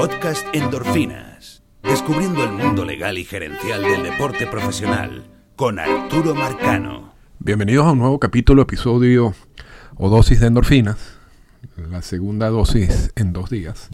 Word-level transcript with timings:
Podcast 0.00 0.46
Endorfinas. 0.54 1.62
Descubriendo 1.82 2.42
el 2.42 2.52
mundo 2.52 2.86
legal 2.86 3.18
y 3.18 3.24
gerencial 3.26 3.82
del 3.82 4.02
deporte 4.02 4.46
profesional 4.46 5.26
con 5.56 5.78
Arturo 5.78 6.34
Marcano. 6.34 7.12
Bienvenidos 7.38 7.84
a 7.86 7.92
un 7.92 7.98
nuevo 7.98 8.18
capítulo, 8.18 8.62
episodio 8.62 9.34
o 9.98 10.08
dosis 10.08 10.40
de 10.40 10.46
endorfinas. 10.46 11.18
La 11.76 12.00
segunda 12.00 12.48
dosis 12.48 13.12
en 13.14 13.34
dos 13.34 13.50
días. 13.50 13.90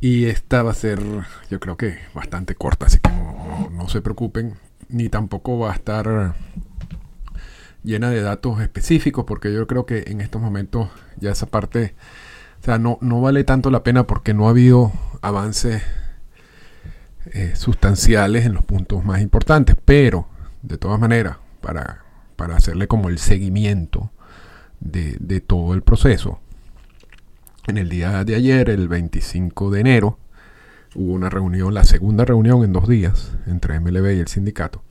Y 0.00 0.24
esta 0.24 0.64
va 0.64 0.72
a 0.72 0.74
ser, 0.74 1.00
yo 1.48 1.60
creo 1.60 1.76
que 1.76 1.98
bastante 2.12 2.56
corta, 2.56 2.86
así 2.86 2.98
que 2.98 3.08
no, 3.08 3.70
no 3.70 3.88
se 3.88 4.02
preocupen. 4.02 4.54
Ni 4.88 5.08
tampoco 5.08 5.60
va 5.60 5.70
a 5.70 5.74
estar 5.76 6.34
llena 7.84 8.10
de 8.10 8.20
datos 8.20 8.60
específicos, 8.60 9.26
porque 9.26 9.54
yo 9.54 9.64
creo 9.68 9.86
que 9.86 10.06
en 10.08 10.20
estos 10.20 10.42
momentos 10.42 10.88
ya 11.20 11.30
esa 11.30 11.46
parte 11.46 11.94
o 12.62 12.64
sea, 12.64 12.78
no, 12.78 12.96
no 13.00 13.20
vale 13.20 13.42
tanto 13.42 13.72
la 13.72 13.82
pena 13.82 14.06
porque 14.06 14.34
no 14.34 14.46
ha 14.46 14.50
habido 14.50 14.92
avances 15.20 15.82
eh, 17.32 17.54
sustanciales 17.56 18.46
en 18.46 18.54
los 18.54 18.62
puntos 18.62 19.04
más 19.04 19.20
importantes. 19.20 19.74
Pero, 19.84 20.28
de 20.62 20.78
todas 20.78 21.00
maneras, 21.00 21.38
para, 21.60 22.04
para 22.36 22.54
hacerle 22.54 22.86
como 22.86 23.08
el 23.08 23.18
seguimiento 23.18 24.12
de, 24.78 25.16
de, 25.18 25.40
todo 25.40 25.74
el 25.74 25.82
proceso, 25.82 26.38
en 27.66 27.78
el 27.78 27.88
día 27.88 28.22
de 28.22 28.36
ayer, 28.36 28.70
el 28.70 28.86
25 28.86 29.72
de 29.72 29.80
enero, 29.80 30.18
hubo 30.94 31.14
una 31.14 31.30
reunión, 31.30 31.74
la 31.74 31.82
segunda 31.82 32.24
reunión 32.24 32.62
en 32.62 32.72
dos 32.72 32.86
días, 32.86 33.32
entre 33.48 33.80
MLB 33.80 34.12
y 34.12 34.20
el 34.20 34.28
sindicato 34.28 34.84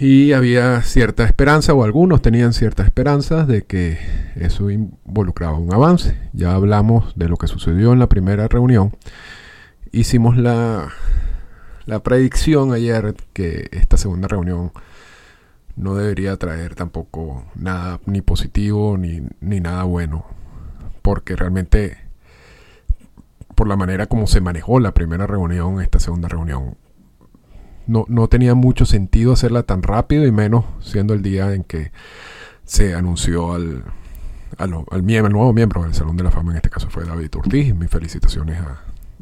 y 0.00 0.32
había 0.32 0.82
cierta 0.82 1.24
esperanza, 1.24 1.72
o 1.72 1.84
algunos 1.84 2.20
tenían 2.20 2.52
cierta 2.52 2.82
esperanza, 2.82 3.46
de 3.46 3.62
que 3.62 3.98
eso 4.34 4.70
involucraba 4.70 5.58
un 5.58 5.72
avance. 5.72 6.16
Ya 6.32 6.54
hablamos 6.54 7.14
de 7.16 7.28
lo 7.28 7.36
que 7.36 7.46
sucedió 7.46 7.92
en 7.92 8.00
la 8.00 8.08
primera 8.08 8.48
reunión. 8.48 8.96
Hicimos 9.92 10.36
la, 10.36 10.88
la 11.86 12.02
predicción 12.02 12.72
ayer 12.72 13.14
que 13.32 13.68
esta 13.72 13.96
segunda 13.96 14.26
reunión 14.26 14.72
no 15.76 15.94
debería 15.94 16.36
traer 16.36 16.74
tampoco 16.74 17.44
nada 17.54 18.00
ni 18.06 18.20
positivo 18.20 18.96
ni, 18.98 19.22
ni 19.40 19.60
nada 19.60 19.84
bueno. 19.84 20.26
Porque 21.02 21.36
realmente, 21.36 21.98
por 23.54 23.68
la 23.68 23.76
manera 23.76 24.06
como 24.06 24.26
se 24.26 24.40
manejó 24.40 24.80
la 24.80 24.92
primera 24.92 25.26
reunión, 25.26 25.80
esta 25.80 26.00
segunda 26.00 26.28
reunión 26.28 26.76
no, 27.86 28.04
no 28.08 28.28
tenía 28.28 28.54
mucho 28.54 28.86
sentido 28.86 29.32
hacerla 29.32 29.62
tan 29.64 29.82
rápido 29.82 30.26
y 30.26 30.32
menos 30.32 30.64
siendo 30.80 31.14
el 31.14 31.22
día 31.22 31.52
en 31.54 31.64
que 31.64 31.92
se 32.64 32.94
anunció 32.94 33.52
al, 33.52 33.84
al, 34.58 34.70
nuevo 35.30 35.52
miembro 35.52 35.82
del 35.82 35.94
Salón 35.94 36.16
de 36.16 36.24
la 36.24 36.30
Fama, 36.30 36.52
en 36.52 36.56
este 36.56 36.70
caso 36.70 36.88
fue 36.90 37.04
David 37.04 37.30
Ortiz. 37.36 37.74
Mis 37.74 37.90
felicitaciones 37.90 38.60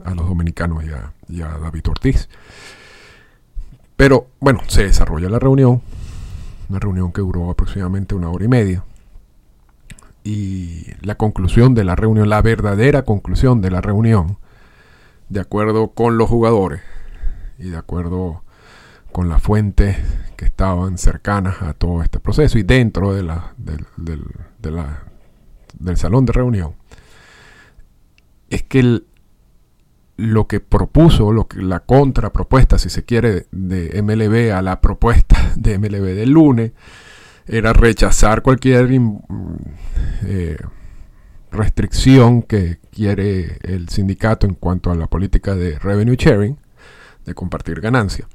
a 0.05 0.15
los 0.15 0.29
dominicanos 0.29 0.85
y 1.29 1.43
a, 1.43 1.49
David 1.59 1.89
Ortiz. 1.89 2.29
Pero 3.97 4.29
bueno, 4.41 4.61
se 4.67 4.85
desarrolla 4.85 5.29
la 5.29 5.39
reunión, 5.39 5.83
una 6.69 6.79
reunión 6.79 7.13
que 7.13 7.21
duró 7.21 7.51
aproximadamente 7.51 8.15
una 8.15 8.31
hora 8.31 8.45
y 8.45 8.49
media. 8.49 8.85
Y 10.25 10.87
la 11.01 11.17
conclusión 11.17 11.75
de 11.75 11.85
la 11.85 11.97
reunión, 11.97 12.29
la 12.29 12.43
verdadera 12.43 13.03
conclusión 13.03 13.61
de 13.61 13.71
la 13.71 13.81
reunión, 13.81 14.39
de 15.29 15.41
acuerdo 15.41 15.89
con 15.89 16.19
los 16.19 16.29
jugadores 16.29 16.81
y 17.59 17.71
de 17.71 17.77
acuerdo 17.77 18.43
con 19.13 19.29
las 19.29 19.43
fuentes 19.43 19.97
que 20.37 20.47
estaban 20.47 20.99
cercanas 20.99 21.63
a 21.63 21.75
todo 21.75 22.03
este 22.03 22.19
proceso 22.19 22.59
y 22.59 22.63
dentro 22.63 23.15
de 23.15 23.23
la, 23.23 23.55
del, 23.57 24.25
salón 25.97 26.25
de 26.25 26.33
reunión, 26.33 26.75
es 28.51 28.63
que 28.63 29.03
lo 30.17 30.47
que 30.47 30.61
propuso, 30.61 31.33
lo 31.33 31.47
que, 31.47 31.63
la 31.63 31.81
contrapropuesta, 31.81 32.79
si 32.79 32.91
se 32.91 33.05
quiere, 33.05 33.47
de 33.53 34.03
MLB 34.03 34.53
a 34.53 34.63
la 34.63 34.81
propuesta 34.81 35.53
de 35.57 35.79
MLB 35.79 36.15
del 36.15 36.31
lunes, 36.31 36.73
era 37.47 37.73
rechazar 37.73 38.43
cualquier 38.43 38.89
eh, 40.25 40.57
restricción 41.51 42.43
que 42.43 42.79
quiere 42.91 43.59
el 43.63 43.89
sindicato 43.89 44.47
en 44.47 44.55
cuanto 44.55 44.91
a 44.91 44.95
la 44.95 45.07
política 45.07 45.55
de 45.55 45.79
revenue 45.79 46.17
sharing, 46.17 46.57
de 47.25 47.35
compartir 47.35 47.81
ganancias 47.81 48.29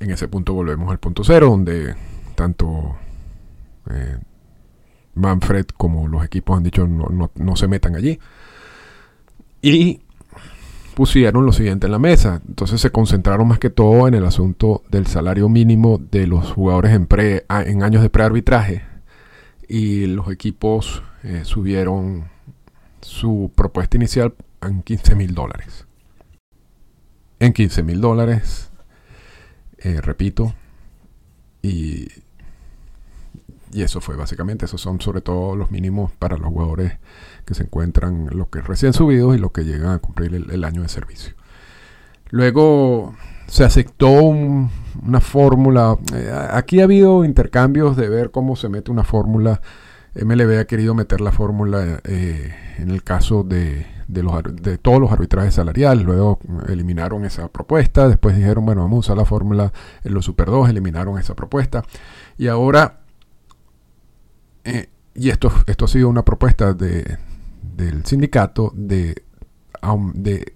en 0.00 0.10
ese 0.10 0.28
punto 0.28 0.52
volvemos 0.54 0.90
al 0.90 0.98
punto 0.98 1.24
cero, 1.24 1.48
donde 1.50 1.94
tanto 2.34 2.96
eh, 3.90 4.18
Manfred 5.14 5.66
como 5.76 6.08
los 6.08 6.24
equipos 6.24 6.56
han 6.56 6.64
dicho 6.64 6.86
no, 6.86 7.30
no, 7.34 7.56
se 7.56 7.68
metan 7.68 7.96
allí. 7.96 8.18
Y 9.62 10.00
pusieron 10.94 11.46
lo 11.46 11.52
siguiente 11.52 11.86
en 11.86 11.92
la 11.92 11.98
mesa. 11.98 12.42
Entonces 12.46 12.80
se 12.80 12.90
concentraron 12.90 13.48
más 13.48 13.58
que 13.58 13.70
todo 13.70 14.08
en 14.08 14.14
el 14.14 14.24
asunto 14.24 14.82
del 14.90 15.06
salario 15.06 15.48
mínimo 15.48 15.98
de 15.98 16.26
los 16.26 16.52
jugadores 16.52 16.92
en 16.92 17.82
años 17.82 18.02
de 18.02 18.10
prearbitraje. 18.10 18.82
Y 19.68 20.06
los 20.06 20.30
equipos 20.30 21.02
eh, 21.22 21.42
subieron 21.44 22.28
su 23.00 23.50
propuesta 23.54 23.96
inicial 23.96 24.34
en 24.60 24.82
15 24.82 25.14
mil 25.14 25.34
dólares. 25.34 25.86
En 27.40 27.52
15 27.52 27.82
mil 27.82 28.00
dólares 28.00 28.70
eh, 29.84 30.00
repito, 30.00 30.54
y, 31.62 32.08
y 33.74 33.82
eso 33.82 34.00
fue 34.00 34.16
básicamente, 34.16 34.64
esos 34.64 34.80
son 34.80 35.00
sobre 35.00 35.20
todo 35.20 35.56
los 35.56 35.70
mínimos 35.70 36.12
para 36.12 36.38
los 36.38 36.48
jugadores 36.48 36.94
que 37.44 37.54
se 37.54 37.64
encuentran, 37.64 38.28
los 38.30 38.48
que 38.48 38.62
recién 38.62 38.92
subidos 38.92 39.36
y 39.36 39.38
los 39.38 39.52
que 39.52 39.64
llegan 39.64 39.92
a 39.92 39.98
cumplir 39.98 40.34
el, 40.34 40.64
año 40.64 40.82
de 40.82 40.88
servicio. 40.88 41.34
Luego 42.30 43.14
se 43.46 43.64
aceptó 43.64 44.10
una 44.12 45.20
fórmula. 45.20 45.98
Eh, 46.14 46.32
aquí 46.50 46.80
ha 46.80 46.84
habido 46.84 47.24
intercambios 47.24 47.96
de 47.96 48.08
ver 48.08 48.30
cómo 48.30 48.56
se 48.56 48.68
mete 48.68 48.90
una 48.90 49.04
fórmula. 49.04 49.60
MLB 50.14 50.60
ha 50.60 50.64
querido 50.66 50.94
meter 50.94 51.20
la 51.20 51.32
fórmula 51.32 52.00
eh, 52.04 52.54
en 52.78 52.90
el 52.90 53.02
caso 53.02 53.42
de 53.42 53.86
de, 54.08 54.22
los, 54.22 54.42
de 54.44 54.78
todos 54.78 55.00
los 55.00 55.12
arbitrajes 55.12 55.54
salariales. 55.54 56.04
Luego 56.04 56.38
eliminaron 56.68 57.24
esa 57.24 57.48
propuesta. 57.48 58.08
Después 58.08 58.36
dijeron, 58.36 58.64
bueno, 58.64 58.82
vamos 58.82 58.96
a 58.96 59.00
usar 59.00 59.16
la 59.16 59.24
fórmula 59.24 59.72
en 60.02 60.14
los 60.14 60.24
Super 60.24 60.46
2. 60.46 60.68
Eliminaron 60.68 61.18
esa 61.18 61.34
propuesta. 61.34 61.84
Y 62.38 62.48
ahora, 62.48 63.00
eh, 64.64 64.88
y 65.14 65.30
esto, 65.30 65.52
esto 65.66 65.84
ha 65.84 65.88
sido 65.88 66.08
una 66.08 66.24
propuesta 66.24 66.74
de, 66.74 67.18
del 67.76 68.04
sindicato 68.04 68.72
de, 68.74 69.22
de 70.14 70.54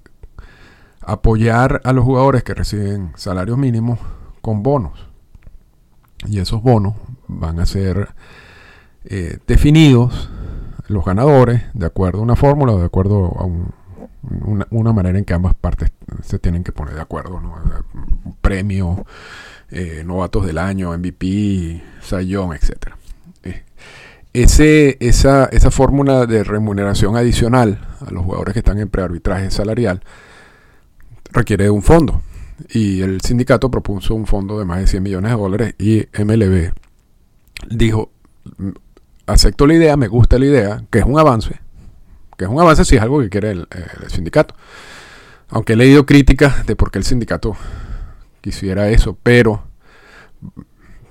apoyar 1.01 1.81
a 1.85 1.93
los 1.93 2.05
jugadores 2.05 2.43
que 2.43 2.55
reciben 2.55 3.13
salarios 3.17 3.59
mínimos 3.59 3.99
con 4.41 4.63
bonos. 4.63 5.09
Y 6.27 6.41
esos 6.41 6.63
bonos 6.63 6.95
van 7.29 7.61
a 7.61 7.67
ser 7.67 8.09
eh, 9.05 9.39
definidos 9.47 10.31
los 10.89 11.05
ganadores 11.05 11.63
de 11.75 11.87
acuerdo 11.87 12.19
a 12.21 12.23
una 12.23 12.37
fórmula 12.37 12.75
de 12.75 12.85
acuerdo 12.85 13.37
a 13.39 13.45
una, 14.71 14.93
manera 14.93 15.19
en 15.19 15.25
que 15.25 15.35
ambas 15.35 15.55
partes 15.55 15.91
se 16.23 16.39
tienen 16.39 16.65
que 16.65 16.73
poner 16.73 16.95
de 16.95 17.01
acuerdo. 17.01 17.41
¿no? 17.41 17.55
Premio, 18.41 19.07
eh, 19.71 20.03
novatos 20.05 20.47
del 20.47 20.59
año, 20.59 20.97
MVP, 20.97 21.83
Sayón, 22.03 22.55
etc. 22.55 22.95
Eh, 23.45 23.63
ese, 24.33 24.97
esa, 25.01 25.47
esa 25.47 25.71
fórmula 25.71 26.27
de 26.27 26.43
remuneración 26.43 27.17
adicional 27.17 27.87
a 28.07 28.11
los 28.11 28.25
jugadores 28.25 28.55
que 28.55 28.61
están 28.61 28.79
en 28.79 28.89
prearbitraje 28.89 29.51
salarial 29.51 30.03
requiere 31.33 31.65
de 31.65 31.71
un 31.71 31.83
fondo. 31.83 32.23
Y 32.71 33.03
el 33.03 33.21
sindicato 33.21 33.71
propuso 33.71 34.15
un 34.15 34.27
fondo 34.27 34.59
de 34.59 34.65
más 34.65 34.81
de 34.81 34.87
100 34.89 35.03
millones 35.03 35.31
de 35.31 35.39
dólares 35.39 35.75
y 35.79 36.07
MLB 36.19 36.73
dijo, 37.71 38.11
acepto 39.29 39.67
la 39.67 39.75
idea, 39.75 39.97
me 39.97 40.09
gusta 40.09 40.39
la 40.39 40.47
idea, 40.47 40.85
que 40.91 40.99
es 40.99 41.05
un 41.05 41.19
avance, 41.19 41.61
que 42.37 42.45
es 42.45 42.51
un 42.51 42.61
avance 42.61 42.85
si 42.85 42.97
es 42.97 43.03
algo 43.03 43.21
que 43.21 43.29
quiere 43.29 43.51
el, 43.53 43.67
sindicato. 44.09 44.55
Aunque 45.51 45.75
he 45.75 45.77
leído 45.77 46.05
críticas 46.05 46.67
de 46.67 46.77
por 46.77 46.91
qué 46.91 46.99
el 46.99 47.05
sindicato 47.05 47.57
quisiera 48.41 48.89
eso, 48.89 49.17
pero 49.23 49.63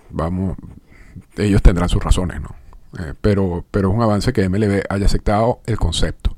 vamos, 0.09 0.57
ellos 1.37 1.61
tendrán 1.61 1.89
sus 1.89 2.03
razones, 2.03 2.41
¿no? 2.41 2.55
Eh, 2.99 3.13
pero, 3.21 3.65
pero 3.71 3.89
es 3.89 3.95
un 3.95 4.01
avance 4.01 4.33
que 4.33 4.47
MLB 4.47 4.83
haya 4.89 5.05
aceptado 5.05 5.61
el 5.65 5.77
concepto. 5.77 6.37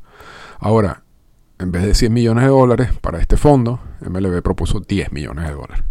Ahora, 0.59 1.03
en 1.59 1.71
vez 1.71 1.83
de 1.83 1.93
100 1.93 2.13
millones 2.13 2.43
de 2.43 2.49
dólares 2.49 2.89
para 3.01 3.19
este 3.19 3.37
fondo, 3.37 3.79
MLB 4.01 4.41
propuso 4.41 4.79
10 4.79 5.11
millones 5.11 5.47
de 5.47 5.53
dólares. 5.53 5.83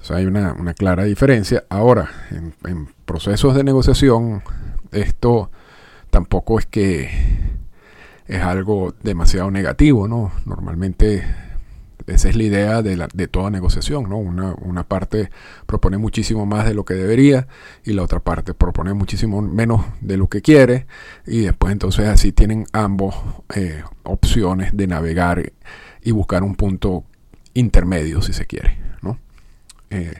O 0.00 0.04
sea, 0.04 0.18
hay 0.18 0.26
una, 0.26 0.54
clara 0.74 1.04
diferencia. 1.04 1.64
Ahora, 1.68 2.10
en 2.30 2.88
procesos 3.04 3.54
de 3.54 3.64
negociación 3.64 4.42
esto 4.92 5.50
tampoco 6.10 6.58
es 6.58 6.66
que 6.66 7.10
es 8.26 8.42
algo 8.42 8.94
demasiado 9.02 9.50
negativo, 9.50 10.08
¿no? 10.08 10.32
Normalmente 10.44 11.24
esa 12.06 12.28
es 12.28 12.36
la 12.36 12.42
idea 12.44 12.82
de, 12.82 12.96
la, 12.96 13.08
de 13.12 13.26
toda 13.26 13.50
negociación, 13.50 14.08
¿no? 14.08 14.18
Una, 14.18 14.54
una, 14.54 14.84
parte 14.84 15.30
propone 15.66 15.98
muchísimo 15.98 16.46
más 16.46 16.64
de 16.64 16.74
lo 16.74 16.84
que 16.84 16.94
debería 16.94 17.48
y 17.84 17.92
la 17.92 18.02
otra 18.02 18.20
parte 18.20 18.54
propone 18.54 18.94
muchísimo 18.94 19.42
menos 19.42 19.84
de 20.00 20.16
lo 20.16 20.28
que 20.28 20.40
quiere 20.40 20.86
y 21.26 21.40
después 21.40 21.72
entonces 21.72 22.06
así 22.08 22.32
tienen 22.32 22.66
ambos 22.72 23.16
eh, 23.54 23.82
opciones 24.04 24.76
de 24.76 24.86
navegar 24.86 25.52
y 26.02 26.10
buscar 26.12 26.44
un 26.44 26.54
punto 26.54 27.04
intermedio 27.54 28.22
si 28.22 28.32
se 28.32 28.46
quiere, 28.46 28.78
¿no? 29.02 29.18
Eh, 29.90 30.14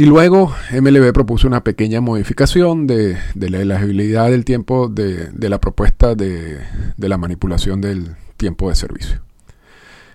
y 0.00 0.06
luego 0.06 0.54
MLB 0.72 1.12
propuso 1.12 1.46
una 1.46 1.62
pequeña 1.62 2.00
modificación 2.00 2.86
de, 2.86 3.18
la 3.34 3.58
elegibilidad 3.58 4.30
del 4.30 4.46
tiempo 4.46 4.88
de, 4.88 5.30
la 5.38 5.60
propuesta 5.60 6.14
de, 6.14 6.58
de 6.96 7.08
la 7.10 7.18
manipulación 7.18 7.82
del 7.82 8.16
tiempo 8.38 8.70
de 8.70 8.76
servicio. 8.76 9.20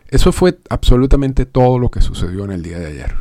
Eso 0.07 0.31
fue 0.31 0.57
absolutamente 0.71 1.45
todo 1.45 1.77
lo 1.77 1.91
que 1.91 2.01
sucedió 2.01 2.45
en 2.45 2.51
el 2.53 2.63
día 2.63 2.79
de 2.79 2.87
ayer. 2.87 3.15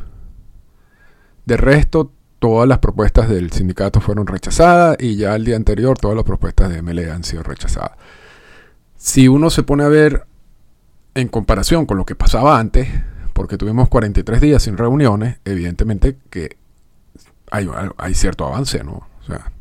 De 1.45 1.59
resto, 1.59 2.13
todas 2.39 2.67
las 2.67 2.79
propuestas 2.79 3.29
del 3.29 3.53
sindicato 3.53 4.01
fueron 4.01 4.27
rechazadas 4.27 4.97
y 4.99 5.17
ya 5.17 5.37
el 5.37 5.45
día 5.45 5.57
anterior 5.57 5.99
todas 5.99 6.17
las 6.17 6.25
propuestas 6.25 6.71
de 6.71 6.81
MLE 6.81 7.11
han 7.11 7.25
sido 7.25 7.43
rechazadas. 7.43 7.99
Si 8.97 9.29
uno 9.29 9.51
se 9.51 9.65
pone 9.65 9.85
a 9.85 9.89
ver 9.89 10.25
en 11.15 11.29
comparación 11.29 11.85
con 11.85 11.99
lo 11.99 12.07
que 12.07 12.15
pasaba 12.15 12.59
antes, 12.59 12.89
porque 13.35 13.59
tuvimos 13.59 13.89
43 13.91 14.41
días 14.41 14.63
sin 14.63 14.79
reuniones, 14.79 15.39
evidentemente 15.45 16.17
que 16.31 16.57
hay, 17.51 18.15
cierto 18.15 18.47
avance, 18.47 18.83
¿no? 18.83 19.07
O 19.21 19.27
sea, 19.27 19.53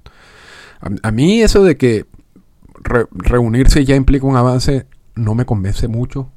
a, 0.79 1.11
mí 1.11 1.41
eso 1.41 1.63
de 1.63 1.75
que 1.77 2.05
re, 2.81 3.05
reunirse 3.11 3.83
ya 3.83 3.95
implica 3.95 4.25
un 4.25 4.37
avance 4.37 4.87
no 5.15 5.35
me 5.35 5.45
convence 5.45 5.87
mucho. 5.87 6.31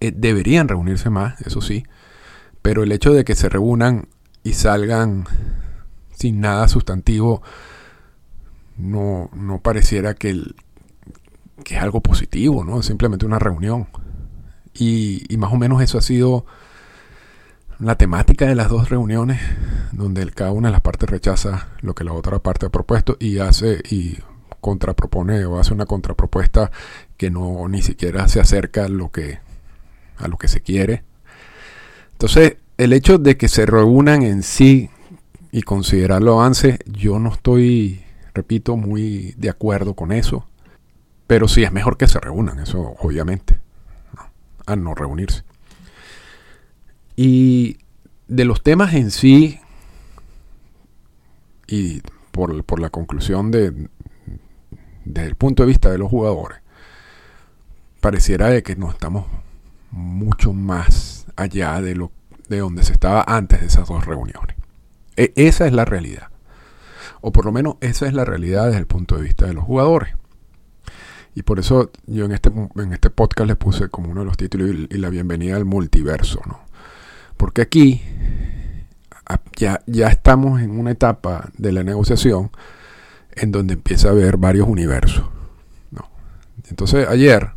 Eh, 0.00 0.12
deberían 0.14 0.68
reunirse 0.68 1.10
más, 1.10 1.40
eso 1.42 1.60
sí, 1.60 1.84
pero 2.62 2.82
el 2.82 2.92
hecho 2.92 3.12
de 3.12 3.24
que 3.24 3.34
se 3.34 3.48
reúnan 3.48 4.08
y 4.42 4.54
salgan 4.54 5.24
sin 6.12 6.40
nada 6.40 6.68
sustantivo 6.68 7.42
no, 8.76 9.30
no 9.34 9.60
pareciera 9.60 10.14
que, 10.14 10.30
el, 10.30 10.56
que 11.64 11.76
es 11.76 11.82
algo 11.82 12.00
positivo, 12.00 12.64
¿no? 12.64 12.80
Es 12.80 12.86
simplemente 12.86 13.26
una 13.26 13.38
reunión. 13.38 13.88
Y, 14.74 15.26
más 15.38 15.52
o 15.52 15.56
menos 15.56 15.82
eso 15.82 15.98
ha 15.98 16.02
sido 16.02 16.46
la 17.78 17.96
temática 17.96 18.46
de 18.46 18.54
las 18.54 18.68
dos 18.68 18.90
reuniones, 18.90 19.40
donde 19.92 20.30
cada 20.30 20.52
una 20.52 20.68
de 20.68 20.72
las 20.72 20.80
partes 20.80 21.08
rechaza 21.08 21.68
lo 21.80 21.94
que 21.94 22.04
la 22.04 22.12
otra 22.12 22.38
parte 22.38 22.66
ha 22.66 22.70
propuesto 22.70 23.16
y 23.18 23.38
hace 23.38 23.80
y 23.90 24.18
contrapropone 24.60 25.44
o 25.46 25.58
hace 25.58 25.72
una 25.72 25.86
contrapropuesta 25.86 26.70
que 27.16 27.30
no 27.30 27.66
ni 27.68 27.80
siquiera 27.80 28.28
se 28.28 28.40
acerca 28.40 28.84
a 28.84 28.88
lo 28.88 29.10
que 29.10 29.38
a 30.18 30.28
lo 30.28 30.36
que 30.36 30.48
se 30.48 30.60
quiere. 30.60 31.02
Entonces, 32.12 32.56
el 32.76 32.92
hecho 32.92 33.18
de 33.18 33.36
que 33.36 33.48
se 33.48 33.66
reúnan 33.66 34.22
en 34.22 34.42
sí 34.42 34.90
y 35.52 35.62
considerarlo 35.62 36.34
avance, 36.34 36.78
yo 36.86 37.18
no 37.18 37.32
estoy, 37.32 38.04
repito, 38.34 38.76
muy 38.76 39.34
de 39.36 39.50
acuerdo 39.50 39.94
con 39.94 40.12
eso. 40.12 40.46
Pero 41.26 41.48
sí 41.48 41.62
es 41.62 41.72
mejor 41.72 41.96
que 41.96 42.08
se 42.08 42.20
reúnan, 42.20 42.58
eso 42.58 42.96
obviamente. 43.00 43.58
No 44.76 44.94
reunirse. 44.94 45.42
Y 47.16 47.78
de 48.28 48.44
los 48.44 48.62
temas 48.62 48.94
en 48.94 49.10
sí, 49.10 49.60
y 51.66 52.02
por, 52.30 52.64
por 52.64 52.80
la 52.80 52.90
conclusión 52.90 53.50
de, 53.50 53.88
desde 55.04 55.28
el 55.28 55.34
punto 55.34 55.62
de 55.62 55.68
vista 55.68 55.90
de 55.90 55.98
los 55.98 56.10
jugadores, 56.10 56.60
pareciera 58.00 58.48
de 58.48 58.62
que 58.62 58.76
no 58.76 58.90
estamos 58.90 59.26
mucho 59.90 60.52
más 60.52 61.26
allá 61.36 61.80
de 61.80 61.94
lo 61.94 62.12
de 62.48 62.58
donde 62.58 62.82
se 62.82 62.92
estaba 62.92 63.24
antes 63.26 63.60
de 63.60 63.66
esas 63.66 63.88
dos 63.88 64.04
reuniones. 64.04 64.56
E, 65.16 65.32
esa 65.36 65.66
es 65.66 65.72
la 65.72 65.84
realidad. 65.84 66.30
O 67.20 67.30
por 67.30 67.44
lo 67.44 67.52
menos 67.52 67.76
esa 67.80 68.06
es 68.06 68.12
la 68.12 68.24
realidad 68.24 68.66
desde 68.66 68.80
el 68.80 68.86
punto 68.86 69.16
de 69.16 69.22
vista 69.22 69.46
de 69.46 69.54
los 69.54 69.64
jugadores. 69.64 70.14
Y 71.34 71.42
por 71.42 71.58
eso 71.58 71.90
yo 72.06 72.24
en 72.24 72.32
este, 72.32 72.50
en 72.50 72.92
este 72.92 73.10
podcast 73.10 73.48
le 73.48 73.56
puse 73.56 73.88
como 73.88 74.10
uno 74.10 74.20
de 74.20 74.26
los 74.26 74.36
títulos 74.36 74.70
y, 74.90 74.98
la 74.98 75.10
bienvenida 75.10 75.56
al 75.56 75.64
multiverso. 75.64 76.40
¿no? 76.46 76.60
Porque 77.36 77.62
aquí 77.62 78.02
ya, 79.56 79.82
ya 79.86 80.08
estamos 80.08 80.60
en 80.60 80.78
una 80.78 80.90
etapa 80.90 81.50
de 81.56 81.72
la 81.72 81.84
negociación 81.84 82.50
en 83.32 83.52
donde 83.52 83.74
empieza 83.74 84.08
a 84.08 84.10
haber 84.12 84.36
varios 84.36 84.68
universos. 84.68 85.24
¿no? 85.92 86.10
Entonces 86.68 87.08
ayer, 87.08 87.50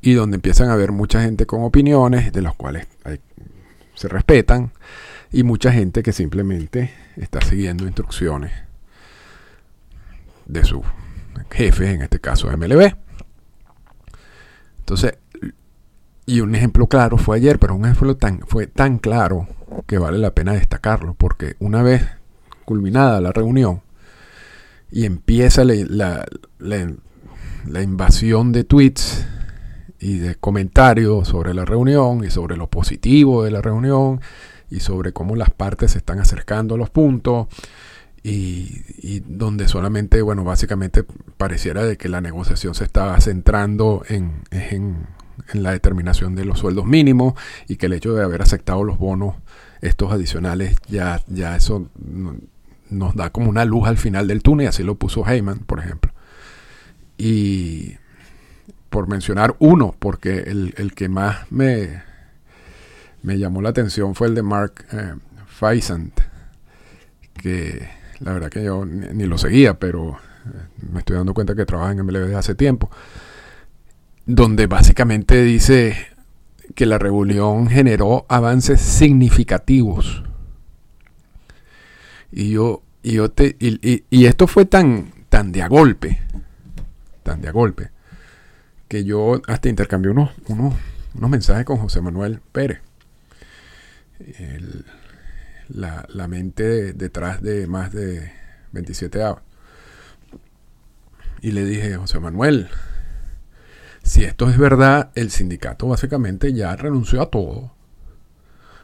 y 0.00 0.12
donde 0.14 0.36
empiezan 0.36 0.70
a 0.70 0.74
haber 0.74 0.92
mucha 0.92 1.22
gente 1.22 1.46
con 1.46 1.64
opiniones, 1.64 2.32
de 2.32 2.42
las 2.42 2.54
cuales 2.54 2.86
se 3.94 4.08
respetan, 4.08 4.72
y 5.32 5.42
mucha 5.42 5.72
gente 5.72 6.02
que 6.02 6.12
simplemente 6.12 6.92
está 7.16 7.40
siguiendo 7.40 7.84
instrucciones 7.84 8.52
de 10.46 10.64
su 10.64 10.82
jefe, 11.50 11.92
en 11.92 12.02
este 12.02 12.20
caso 12.20 12.48
MLB. 12.48 12.94
Entonces, 14.78 15.18
y 16.26 16.40
un 16.40 16.54
ejemplo 16.54 16.88
claro 16.88 17.18
fue 17.18 17.36
ayer, 17.36 17.58
pero 17.58 17.74
un 17.74 17.84
ejemplo 17.84 18.16
tan, 18.16 18.40
fue 18.46 18.66
tan 18.66 18.98
claro 18.98 19.48
que 19.86 19.98
vale 19.98 20.18
la 20.18 20.34
pena 20.34 20.52
destacarlo, 20.52 21.14
porque 21.14 21.56
una 21.60 21.82
vez 21.82 22.06
culminada 22.64 23.20
la 23.20 23.32
reunión, 23.32 23.82
y 24.90 25.04
empieza 25.04 25.64
la, 25.64 25.74
la, 25.88 26.26
la, 26.58 26.92
la, 27.66 27.82
invasión 27.82 28.52
de 28.52 28.64
tweets 28.64 29.26
y 29.98 30.18
de 30.18 30.36
comentarios 30.36 31.28
sobre 31.28 31.54
la 31.54 31.64
reunión 31.64 32.24
y 32.24 32.30
sobre 32.30 32.56
lo 32.56 32.68
positivo 32.68 33.42
de 33.42 33.50
la 33.50 33.62
reunión 33.62 34.20
y 34.70 34.80
sobre 34.80 35.12
cómo 35.12 35.36
las 35.36 35.50
partes 35.50 35.92
se 35.92 35.98
están 35.98 36.20
acercando 36.20 36.76
a 36.76 36.78
los 36.78 36.90
puntos 36.90 37.48
y, 38.28 39.20
donde 39.20 39.68
solamente, 39.68 40.20
bueno, 40.20 40.42
básicamente 40.42 41.04
pareciera 41.36 41.84
de 41.84 41.96
que 41.96 42.08
la 42.08 42.20
negociación 42.20 42.74
se 42.74 42.82
estaba 42.82 43.20
centrando 43.20 44.02
en, 44.08 44.42
en, 44.50 45.06
la 45.52 45.70
determinación 45.70 46.34
de 46.34 46.44
los 46.44 46.58
sueldos 46.58 46.86
mínimos 46.86 47.34
y 47.68 47.76
que 47.76 47.86
el 47.86 47.92
hecho 47.92 48.14
de 48.14 48.24
haber 48.24 48.42
aceptado 48.42 48.82
los 48.82 48.98
bonos 48.98 49.36
estos 49.80 50.10
adicionales 50.10 50.76
ya, 50.88 51.22
ya 51.28 51.54
eso 51.54 51.88
nos 52.90 53.14
da 53.14 53.30
como 53.30 53.48
una 53.48 53.64
luz 53.64 53.86
al 53.86 53.96
final 53.96 54.26
del 54.26 54.42
túnel, 54.42 54.68
así 54.68 54.82
lo 54.82 54.96
puso 54.96 55.24
Heyman, 55.24 55.60
por 55.60 55.78
ejemplo. 55.78 56.10
Y 57.18 57.96
por 58.90 59.08
mencionar 59.08 59.54
uno, 59.60 59.94
porque 59.98 60.38
el, 60.38 60.74
el 60.78 60.94
que 60.94 61.08
más 61.08 61.50
me, 61.52 62.02
me, 63.22 63.38
llamó 63.38 63.62
la 63.62 63.68
atención 63.68 64.16
fue 64.16 64.26
el 64.26 64.34
de 64.34 64.42
Mark 64.42 64.84
eh, 64.90 65.14
Feisant, 65.46 66.18
que 67.34 67.88
la 68.20 68.32
verdad 68.32 68.50
que 68.50 68.64
yo 68.64 68.84
ni, 68.84 69.24
lo 69.24 69.38
seguía, 69.38 69.78
pero 69.78 70.12
eh, 70.46 70.82
me 70.92 71.00
estoy 71.00 71.16
dando 71.16 71.34
cuenta 71.34 71.54
que 71.54 71.66
trabaja 71.66 71.92
en 71.92 72.04
MLB 72.04 72.18
desde 72.18 72.36
hace 72.36 72.54
tiempo, 72.54 72.90
donde 74.24 74.66
básicamente 74.66 75.42
dice 75.42 75.96
que 76.74 76.86
la 76.86 76.98
reunión 76.98 77.68
generó 77.68 78.26
avances 78.28 78.80
significativos 78.80 80.24
y 82.32 82.50
yo, 82.50 82.82
y 83.02 83.12
yo 83.12 83.30
te, 83.30 83.56
y, 83.58 84.04
y, 84.10 84.26
esto 84.26 84.46
fue 84.46 84.66
tan, 84.66 85.12
tan 85.28 85.52
de 85.52 85.62
a 85.62 85.68
golpe, 85.68 86.20
tan 87.22 87.40
de 87.40 87.48
a 87.48 87.52
golpe, 87.52 87.90
que 88.88 89.04
yo 89.04 89.40
hasta 89.46 89.68
intercambié 89.68 90.10
unos, 90.10 90.30
unos, 90.48 90.74
unos 91.14 91.30
mensajes 91.30 91.64
con 91.64 91.78
José 91.78 92.00
Manuel 92.00 92.40
Pérez. 92.52 92.80
La, 95.68 96.06
la, 96.12 96.28
mente 96.28 96.92
detrás 96.92 97.42
de 97.42 97.66
más 97.66 97.92
de 97.92 98.32
27 98.72 99.22
años. 99.22 99.38
Y 101.42 101.52
le 101.52 101.64
dije, 101.64 101.96
José 101.96 102.18
Manuel, 102.18 102.68
si 104.02 104.24
esto 104.24 104.48
es 104.48 104.58
verdad, 104.58 105.10
el 105.14 105.30
sindicato 105.30 105.88
básicamente 105.88 106.52
ya 106.52 106.74
renunció 106.76 107.22
a 107.22 107.30
todo. 107.30 107.72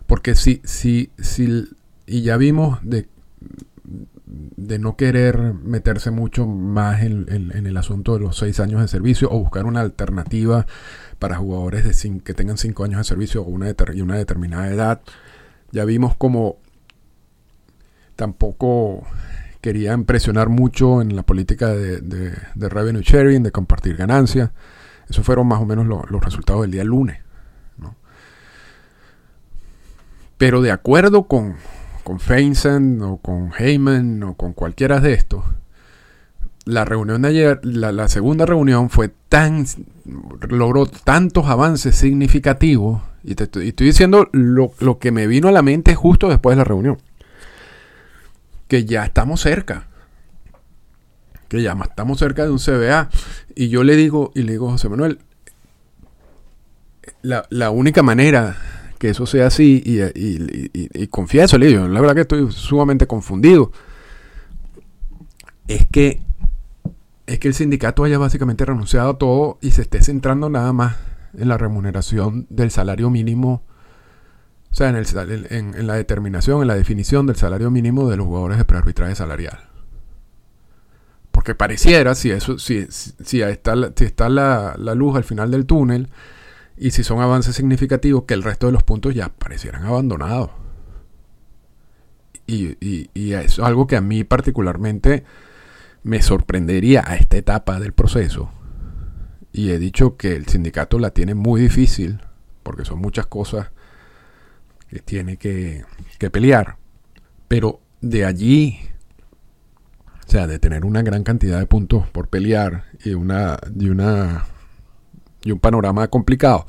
Porque 0.06 0.34
si, 0.34 0.60
si, 0.64 1.10
si, 1.18 1.68
y 2.06 2.22
ya 2.22 2.36
vimos 2.36 2.78
de 2.82 3.08
de 4.56 4.78
no 4.78 4.96
querer 4.96 5.54
meterse 5.54 6.10
mucho 6.10 6.46
más 6.46 7.02
en, 7.02 7.26
en, 7.30 7.66
el 7.66 7.76
asunto 7.76 8.14
de 8.14 8.20
los 8.20 8.36
seis 8.36 8.60
años 8.60 8.80
de 8.80 8.88
servicio 8.88 9.28
o 9.30 9.38
buscar 9.38 9.66
una 9.66 9.80
alternativa 9.80 10.66
para 11.18 11.36
jugadores 11.36 11.84
de 11.84 12.20
que 12.20 12.34
tengan 12.34 12.56
cinco 12.58 12.84
años 12.84 12.98
de 12.98 13.04
servicio 13.04 13.42
o 13.42 13.44
una 13.44 13.68
y 13.70 14.00
una 14.00 14.16
determinada 14.16 14.68
edad. 14.68 15.00
Ya 15.70 15.84
vimos 15.84 16.16
como 16.16 16.58
tampoco 18.16 19.02
querían 19.61 20.04
presionar 20.04 20.49
mucho 20.49 21.00
en 21.02 21.14
la 21.16 21.23
política 21.23 21.69
de, 21.69 22.00
de, 22.00 22.33
de 22.54 22.69
revenue 22.69 23.02
sharing, 23.02 23.42
de 23.42 23.52
compartir 23.52 23.97
ganancias. 23.97 24.50
Esos 25.09 25.25
fueron 25.25 25.47
más 25.47 25.61
o 25.61 25.66
menos 25.66 25.87
lo, 25.87 26.04
los 26.09 26.25
resultados 26.25 26.62
del 26.62 26.73
día 26.73 26.85
lunes. 26.85 27.19
Pero 30.42 30.61
de 30.61 30.73
acuerdo 30.73 31.28
con, 31.28 31.54
con 32.02 32.19
Feinstein 32.19 33.00
o 33.02 33.19
con 33.19 33.52
Heyman 33.57 34.25
o 34.25 34.35
con 34.35 34.54
cualquiera 34.54 34.99
de 34.99 35.12
estos, 35.12 35.45
la 36.64 36.85
reunión 36.85 37.23
de 37.23 37.28
ayer, 37.28 37.61
la, 37.62 38.09
segunda 38.09 38.45
reunión 38.45 38.90
fue 38.90 39.12
tan, 39.28 39.66
logró 40.49 40.87
tantos 40.87 41.47
avances 41.47 41.95
significativos, 41.95 43.02
y 43.23 43.40
estoy, 43.40 43.73
diciendo 43.73 44.28
lo, 44.33 44.99
que 44.99 45.12
me 45.12 45.28
vino 45.28 45.47
a 45.47 45.52
la 45.52 45.62
mente 45.62 45.95
justo 45.95 46.28
después 46.28 46.57
de 46.57 46.59
la 46.59 46.64
reunión, 46.64 46.99
que 48.73 48.87
ya 48.87 49.05
estamos 49.05 49.43
cerca, 49.43 49.87
que 51.49 51.61
ya 51.61 51.76
estamos 51.85 52.19
cerca 52.19 52.45
de 52.45 52.50
un 52.50 52.59
CBA, 52.59 53.11
y 53.55 53.69
yo 53.69 53.85
le 53.85 53.97
digo, 53.97 54.33
y 54.35 54.45
le 54.45 54.52
digo, 54.52 54.71
José 54.71 54.88
Manuel, 54.88 55.19
la, 57.21 57.45
la 57.50 57.69
única 57.69 58.02
manera 58.02 58.57
que 58.99 59.11
eso 59.11 59.26
sea 59.26 59.49
así, 59.49 59.83
y, 59.85 60.00
y, 60.00 60.71
y, 60.73 61.07
confieso, 61.09 61.59
le 61.59 61.67
digo, 61.67 61.87
la 61.87 62.00
verdad 62.00 62.14
que 62.14 62.23
estoy 62.23 62.50
sumamente 62.50 63.07
confundido, 63.07 63.73
es 65.69 65.87
que 65.93 66.23
es 67.26 67.38
que 67.41 67.49
el 67.49 67.55
sindicato 67.55 68.05
haya 68.05 68.17
básicamente 68.17 68.64
renunciado 68.64 69.11
a 69.11 69.19
todo 69.19 69.59
y 69.61 69.73
se 69.73 69.83
esté 69.83 70.02
centrando 70.02 70.49
nada 70.49 70.73
más 70.73 70.97
en 71.37 71.47
la 71.49 71.59
remuneración 71.59 72.47
del 72.49 72.71
salario 72.71 73.11
mínimo, 73.11 73.64
o 74.73 74.75
sea, 74.75 74.88
en, 74.88 74.97
el, 74.97 75.47
en, 75.50 75.87
la 75.87 75.97
determinación, 75.97 76.62
en 76.62 76.69
la 76.69 76.75
definición 76.75 77.26
del 77.26 77.37
salario 77.37 77.71
mínimo 77.71 78.09
de 78.09 78.17
los 78.17 78.25
jugadores 78.25 78.57
de 78.57 78.64
prearbitraje 78.64 79.14
salarial. 79.14 79.69
Porque 81.31 81.55
pareciera, 81.55 82.14
si, 82.14 82.31
eso, 82.31 82.59
si, 82.59 82.87
si, 82.88 83.43
está, 83.43 83.75
si 83.95 84.05
está 84.05 84.31
la, 84.31 84.75
luz 84.95 85.17
al 85.17 85.25
final 85.25 85.50
del 85.50 85.67
túnel 85.67 86.09
y 86.79 86.93
si 86.93 87.05
son 87.05 87.21
avances 87.21 87.55
significativos, 87.55 88.25
que 88.25 88.33
el 88.33 88.43
resto 88.43 88.64
de 88.67 88.73
los 88.73 88.83
puntos 88.83 89.14
ya 89.14 89.29
parecieran 89.29 89.85
abandonados. 89.85 90.50
Y, 92.47 92.79
y, 92.81 93.11
y 93.12 93.35
es 93.35 93.59
algo 93.59 93.87
que 93.87 93.97
a 93.97 94.00
mí 94.00 94.25
particularmente 94.25 95.25
me 96.02 96.23
sorprendería 96.23 97.05
a 97.07 97.17
esta 97.17 97.37
etapa 97.37 97.79
del 97.79 97.93
proceso, 97.93 98.50
y 99.52 99.71
he 99.71 99.79
dicho 99.79 100.17
que 100.17 100.35
el 100.35 100.47
sindicato 100.47 100.99
la 100.99 101.11
tiene 101.11 101.35
muy 101.35 101.61
difícil, 101.61 102.23
porque 102.62 102.87
son 102.87 103.00
muchas 103.00 103.26
cosas 103.26 103.71
que 104.92 105.00
tiene 105.00 105.38
que, 105.38 105.84
pelear, 106.30 106.76
pero 107.49 107.80
de 108.02 108.26
allí, 108.26 108.78
o 110.26 110.30
sea, 110.30 110.46
de 110.46 110.58
tener 110.58 110.84
una 110.84 111.00
gran 111.00 111.25
cantidad 111.25 111.58
de 111.58 111.66
puntos 111.66 112.08
por 112.11 112.28
pelear 112.28 112.84
y 113.02 113.14
una, 113.14 113.56
y 113.75 113.88
una 113.88 114.44
y 115.42 115.50
un 115.50 115.58
panorama 115.58 116.06
complicado, 116.08 116.66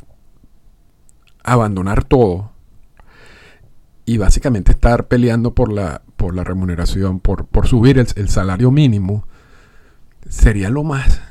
abandonar 1.43 2.05
todo 2.05 2.53
y 4.05 4.17
básicamente 4.17 4.71
estar 4.71 5.07
peleando 5.07 5.53
por 5.53 5.71
la, 5.71 6.01
por 6.15 6.33
la 6.33 6.45
remuneración, 6.45 7.19
por, 7.19 7.45
por 7.45 7.67
subir 7.67 7.99
el, 7.99 8.29
salario 8.29 8.71
mínimo, 8.71 9.27
sería 10.29 10.69
lo 10.69 10.85
más, 10.85 11.21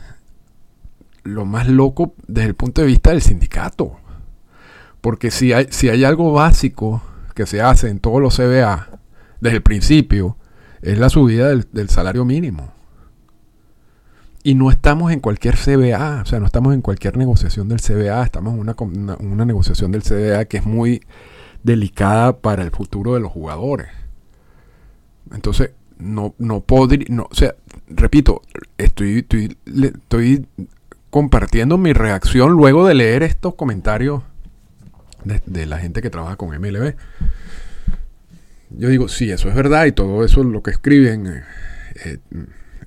lo 1.22 1.46
más 1.46 1.68
loco 1.68 2.14
desde 2.26 2.50
el 2.50 2.54
punto 2.54 2.82
de 2.82 2.87
vista 2.87 3.11
del 3.11 3.22
sindicato. 3.22 4.01
Porque 5.02 5.30
si 5.30 5.52
hay, 5.52 5.66
si 5.71 5.90
hay 5.90 6.04
algo 6.04 6.32
básico 6.32 7.02
que 7.35 7.44
se 7.44 7.61
hace 7.61 7.90
en 7.90 7.99
todos 7.99 8.23
los 8.23 8.37
CBA 8.37 8.88
desde 9.40 9.56
el 9.56 9.62
principio, 9.62 10.38
es 10.80 10.99
la 10.99 11.11
subida 11.11 11.49
del, 11.49 11.88
salario 11.90 12.25
mínimo. 12.25 12.73
Y 14.44 14.54
no 14.54 14.71
estamos 14.71 15.12
en 15.12 15.21
cualquier 15.21 15.56
CBA, 15.56 16.23
o 16.23 16.25
sea, 16.25 16.40
no 16.40 16.47
estamos 16.47 16.73
en 16.73 16.82
cualquier 16.82 17.16
negociación 17.16 17.68
del 17.68 17.80
CBA, 17.80 18.25
estamos 18.25 18.54
en 18.54 18.61
una, 18.61 19.16
una 19.18 19.44
negociación 19.44 19.92
del 19.92 20.02
CBA 20.02 20.47
que 20.47 20.56
es 20.59 20.64
muy 20.64 21.02
delicada 21.62 22.38
para 22.38 22.62
el 22.62 22.71
futuro 22.71 23.14
de 23.14 23.21
los 23.21 23.30
jugadores. 23.30 23.88
Entonces, 25.32 25.71
no, 25.99 26.35
no 26.38 26.61
podría, 26.61 27.06
no, 27.09 27.28
o 27.30 27.35
sea, 27.35 27.54
repito, 27.88 28.42
estoy, 28.78 29.18
estoy, 29.18 29.56
estoy 29.66 30.47
compartiendo 31.11 31.78
mi 31.78 31.92
reacción 31.92 32.52
luego 32.52 32.87
de 32.87 32.94
leer 32.94 33.23
estos 33.23 33.54
comentarios 33.54 34.23
de, 35.25 35.67
la 35.67 35.79
gente 35.79 36.02
que 36.02 36.11
trabaja 36.11 36.37
con 36.37 36.50
MLB. 36.50 36.95
Yo 38.71 38.88
digo, 38.88 39.09
sí, 39.09 39.31
eso 39.31 39.49
es 39.49 39.55
verdad 39.55 39.87
y 39.87 39.93
todo 39.93 40.25
eso 40.25 40.43
lo 40.45 40.62
que 40.62 40.71
escriben 40.71 41.26
eh, 41.26 41.43
eh, 42.05 42.19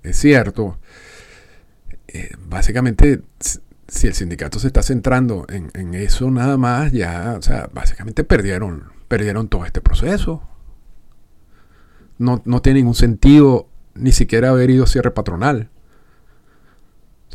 es 0.04 0.18
cierto. 0.18 0.80
Eh, 2.08 2.32
básicamente 2.48 3.22
si 3.88 4.08
el 4.08 4.14
sindicato 4.14 4.60
se 4.60 4.68
está 4.68 4.82
centrando 4.82 5.46
en, 5.50 5.94
eso 5.94 6.32
nada 6.32 6.58
más, 6.58 6.92
ya, 6.92 7.36
o 7.38 7.42
sea, 7.42 7.70
básicamente 7.72 8.24
perdieron, 8.24 8.86
perdieron 9.08 9.48
todo 9.48 9.66
este 9.66 9.82
proceso. 9.82 10.42
No, 12.18 12.40
tiene 12.62 12.80
ningún 12.80 12.96
sentido 12.96 13.68
ni 13.94 14.12
siquiera 14.12 14.50
haber 14.50 14.70
ido 14.70 14.86
a 14.86 14.88
cierre 14.88 15.12
patronal. 15.12 15.70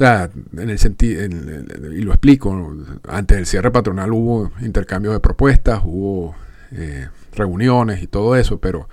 O 0.01 0.03
sea, 0.03 0.31
en 0.57 0.71
el 0.71 0.79
sentido, 0.79 1.23
y 1.23 2.01
lo 2.01 2.13
explico, 2.13 2.75
antes 3.07 3.37
del 3.37 3.45
cierre 3.45 3.71
patronal 3.71 4.11
hubo 4.15 4.51
intercambio 4.63 5.13
de 5.13 5.21
propuestas, 5.21 5.83
hubo 5.85 6.35
eh, 6.73 7.09
reuniones 7.35 8.03
y 8.03 8.07
todo 8.07 8.35
eso, 8.35 8.61
pero 8.61 8.89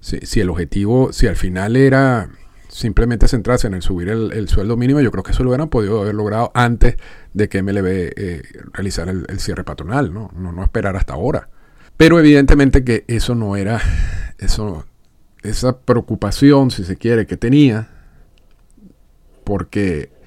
si, 0.00 0.38
el 0.38 0.50
objetivo, 0.50 1.14
si 1.14 1.28
al 1.28 1.36
final 1.36 1.76
era 1.76 2.28
simplemente 2.68 3.26
centrarse 3.26 3.68
en 3.68 3.72
el 3.72 3.80
subir 3.80 4.10
el, 4.10 4.48
sueldo 4.50 4.76
mínimo, 4.76 5.00
yo 5.00 5.10
creo 5.10 5.22
que 5.22 5.30
eso 5.30 5.44
lo 5.44 5.48
hubieran 5.48 5.70
podido 5.70 6.02
haber 6.02 6.14
logrado 6.14 6.52
antes 6.54 6.96
de 7.32 7.48
que 7.48 7.62
MLB 7.62 7.86
eh, 7.86 8.42
realizara 8.74 9.12
el, 9.12 9.40
cierre 9.40 9.64
patronal, 9.64 10.12
¿no? 10.12 10.30
¿no? 10.36 10.52
No 10.52 10.62
esperar 10.62 10.94
hasta 10.94 11.14
ahora. 11.14 11.48
Pero 11.96 12.18
evidentemente 12.18 12.84
que 12.84 13.06
eso 13.08 13.34
no 13.34 13.56
era, 13.56 13.80
eso, 14.36 14.84
esa 15.42 15.78
preocupación, 15.78 16.70
si 16.70 16.84
se 16.84 16.96
quiere, 16.96 17.26
que 17.26 17.38
tenía, 17.38 17.88
porque 19.42 20.19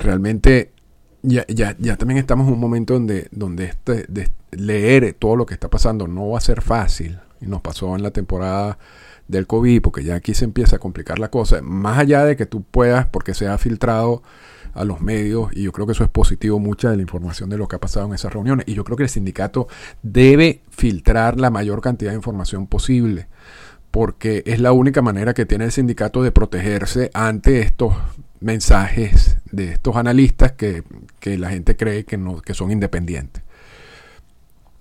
realmente 0.00 0.72
ya, 1.22 1.46
ya, 1.48 1.76
ya 1.78 1.96
también 1.96 2.18
estamos 2.18 2.48
en 2.48 2.54
un 2.54 2.60
momento 2.60 2.94
donde, 2.94 3.28
donde 3.30 3.66
este, 3.66 4.06
leer 4.50 5.14
todo 5.18 5.36
lo 5.36 5.46
que 5.46 5.54
está 5.54 5.68
pasando 5.68 6.08
no 6.08 6.30
va 6.30 6.38
a 6.38 6.42
ser 6.42 6.62
fácil. 6.62 7.18
Y 7.40 7.46
nos 7.46 7.60
pasó 7.60 7.94
en 7.96 8.02
la 8.02 8.10
temporada 8.10 8.78
del 9.28 9.46
COVID, 9.46 9.80
porque 9.80 10.04
ya 10.04 10.16
aquí 10.16 10.34
se 10.34 10.44
empieza 10.44 10.76
a 10.76 10.78
complicar 10.78 11.18
la 11.18 11.30
cosa, 11.30 11.62
más 11.62 11.98
allá 11.98 12.24
de 12.24 12.36
que 12.36 12.46
tú 12.46 12.62
puedas, 12.62 13.06
porque 13.06 13.32
se 13.32 13.46
ha 13.46 13.56
filtrado 13.58 14.22
a 14.74 14.84
los 14.84 15.00
medios, 15.00 15.50
y 15.52 15.62
yo 15.62 15.72
creo 15.72 15.86
que 15.86 15.92
eso 15.92 16.04
es 16.04 16.10
positivo, 16.10 16.58
mucha 16.58 16.90
de 16.90 16.96
la 16.96 17.02
información 17.02 17.48
de 17.48 17.56
lo 17.56 17.66
que 17.66 17.76
ha 17.76 17.80
pasado 17.80 18.06
en 18.06 18.14
esas 18.14 18.32
reuniones, 18.32 18.66
y 18.68 18.74
yo 18.74 18.84
creo 18.84 18.96
que 18.96 19.04
el 19.04 19.08
sindicato 19.08 19.68
debe 20.02 20.62
filtrar 20.70 21.40
la 21.40 21.50
mayor 21.50 21.80
cantidad 21.80 22.10
de 22.10 22.16
información 22.16 22.66
posible, 22.66 23.28
porque 23.90 24.42
es 24.46 24.60
la 24.60 24.72
única 24.72 25.00
manera 25.00 25.32
que 25.32 25.46
tiene 25.46 25.64
el 25.64 25.72
sindicato 25.72 26.22
de 26.22 26.32
protegerse 26.32 27.10
ante 27.14 27.60
estos 27.60 27.94
mensajes 28.40 29.36
de 29.52 29.72
estos 29.72 29.96
analistas 29.96 30.52
que, 30.52 30.82
la 31.24 31.50
gente 31.50 31.76
cree 31.76 32.04
que, 32.04 32.16
no, 32.16 32.40
que 32.40 32.54
son 32.54 32.70
independientes. 32.70 33.42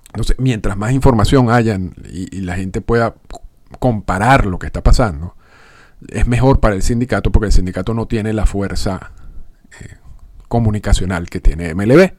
Entonces, 0.07 0.37
mientras 0.39 0.75
más 0.77 0.91
información 0.91 1.51
hayan 1.51 1.93
y, 2.11 2.41
la 2.41 2.55
gente 2.55 2.81
pueda 2.81 3.15
comparar 3.79 4.45
lo 4.45 4.57
que 4.57 4.65
está 4.65 4.81
pasando, 4.81 5.35
es 6.07 6.25
mejor 6.25 6.59
para 6.59 6.75
el 6.75 6.81
sindicato 6.81 7.31
porque 7.31 7.47
el 7.47 7.51
sindicato 7.51 7.93
no 7.93 8.07
tiene 8.07 8.33
la 8.33 8.45
fuerza 8.45 9.11
eh, 9.79 9.97
comunicacional 10.47 11.29
que 11.29 11.41
tiene 11.41 11.75
MLB. 11.75 12.13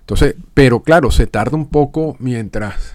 Entonces, 0.00 0.36
pero 0.54 0.82
claro, 0.82 1.10
se 1.10 1.26
tarda 1.26 1.56
un 1.56 1.68
poco 1.68 2.16
mientras, 2.18 2.94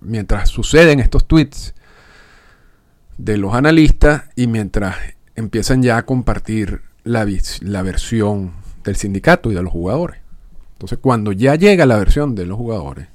mientras 0.00 0.48
suceden 0.48 1.00
estos 1.00 1.26
tweets 1.26 1.74
de 3.18 3.36
los 3.36 3.54
analistas 3.54 4.24
y 4.36 4.46
mientras 4.46 4.96
empiezan 5.36 5.82
ya 5.82 5.96
a 5.96 6.06
compartir 6.06 6.82
la, 7.04 7.26
la 7.60 7.82
versión 7.82 8.52
del 8.84 8.96
sindicato 8.96 9.50
y 9.50 9.54
de 9.54 9.62
los 9.62 9.72
jugadores. 9.72 10.20
Entonces, 10.74 10.98
cuando 11.00 11.32
ya 11.32 11.54
llega 11.54 11.86
la 11.86 11.96
versión 11.96 12.34
de 12.34 12.46
los 12.46 12.58
jugadores, 12.58 13.08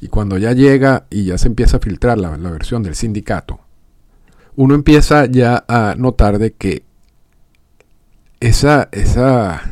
y 0.00 0.08
cuando 0.08 0.38
ya 0.38 0.52
llega 0.52 1.06
y 1.10 1.24
ya 1.24 1.38
se 1.38 1.48
empieza 1.48 1.78
a 1.78 1.80
filtrar 1.80 2.18
la, 2.18 2.30
versión 2.30 2.82
del 2.82 2.94
sindicato, 2.94 3.60
uno 4.54 4.74
empieza 4.74 5.26
ya 5.26 5.64
a 5.68 5.94
notar 5.96 6.38
de 6.38 6.52
que 6.52 6.84
esa, 8.40 8.88
esa, 8.92 9.62